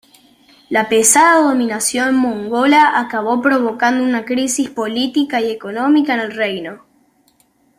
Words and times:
La 0.71 0.89
pesada 0.89 1.43
dominación 1.47 2.15
mongola 2.15 2.97
acabó 2.99 3.39
provocando 3.39 4.03
una 4.03 4.25
crisis 4.25 4.67
política 4.71 5.41
y 5.41 5.51
económica 5.51 6.15
en 6.15 6.19
el 6.21 6.31
reino. 6.31 6.81